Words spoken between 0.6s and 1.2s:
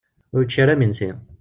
ara imensi.